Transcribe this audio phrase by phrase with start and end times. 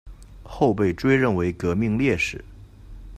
[0.41, 2.43] 后被追认为革命烈士。